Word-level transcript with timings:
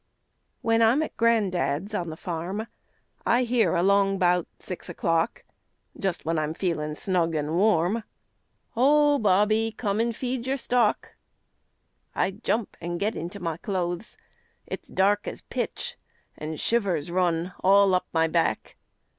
When 0.63 0.81
I'm 0.81 1.03
at 1.03 1.15
gran'dad's 1.15 1.93
on 1.93 2.09
the 2.09 2.17
farm, 2.17 2.65
I 3.23 3.43
hear 3.43 3.75
along 3.75 4.17
'bout 4.17 4.47
six 4.57 4.89
o'clock, 4.89 5.43
Just 5.95 6.25
when 6.25 6.39
I'm 6.39 6.55
feelin' 6.55 6.95
snug 6.95 7.35
an' 7.35 7.53
warm, 7.53 8.03
"Ho, 8.71 9.19
Bobby, 9.19 9.71
come 9.77 9.99
and 9.99 10.15
feed 10.15 10.47
your 10.47 10.57
stock." 10.57 11.13
I 12.15 12.31
jump 12.31 12.77
an' 12.81 12.97
get 12.97 13.15
into 13.15 13.39
my 13.39 13.57
clothes; 13.57 14.17
It's 14.65 14.89
dark 14.89 15.27
as 15.27 15.43
pitch, 15.43 15.97
an' 16.35 16.55
shivers 16.55 17.11
run 17.11 17.53
All 17.59 17.93
up 17.93 18.07
my 18.11 18.27
back. 18.27 18.77